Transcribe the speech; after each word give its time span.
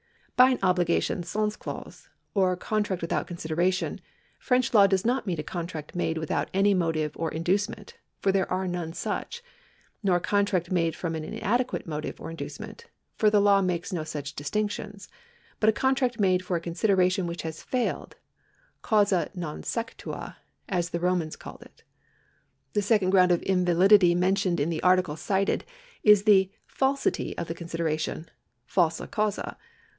By 0.35 0.49
an 0.49 0.59
obligation 0.63 1.21
sans 1.21 1.55
cause, 1.55 2.09
or 2.33 2.55
contract 2.57 3.03
without 3.03 3.27
consideration, 3.27 4.01
French 4.39 4.73
law 4.73 4.87
does 4.87 5.05
not 5.05 5.27
mean 5.27 5.39
a 5.39 5.43
contract 5.43 5.93
made 5.93 6.17
without 6.17 6.49
any 6.55 6.73
motive 6.73 7.11
or 7.15 7.29
inducement 7.31 7.93
(for 8.19 8.31
there 8.31 8.49
arc 8.51 8.67
none 8.71 8.93
such), 8.93 9.43
nor 10.01 10.15
a 10.15 10.19
contract 10.19 10.71
made 10.71 10.95
from 10.95 11.13
an 11.13 11.21
inade((uate 11.23 11.85
motive 11.85 12.19
or 12.19 12.31
inducement 12.31 12.85
(for 13.15 13.29
the 13.29 13.39
law 13.39 13.61
makes 13.61 13.93
no 13.93 14.03
such 14.03 14.33
distinctions), 14.33 15.07
but 15.59 15.69
a 15.69 15.73
contract 15.73 16.19
made 16.19 16.43
for 16.43 16.57
a 16.57 16.61
consideration 16.61 17.27
which 17.27 17.43
has 17.43 17.61
failed— 17.61 18.15
causa 18.81 19.29
nan 19.35 19.61
secuta, 19.61 20.37
as 20.67 20.89
the 20.89 20.99
Romans 20.99 21.35
called 21.35 21.61
it. 21.61 21.83
The 22.73 22.81
second 22.81 23.11
ground 23.11 23.31
of 23.31 23.43
invalidity 23.43 24.15
mentioned 24.15 24.59
in 24.59 24.71
the 24.71 24.81
Article 24.81 25.15
cited 25.15 25.63
is 26.01 26.23
the 26.23 26.51
falsiti/ 26.67 27.35
of 27.37 27.45
the 27.47 27.53
consideration 27.53 28.27
(falsa 28.65 29.05
causa). 29.11 29.59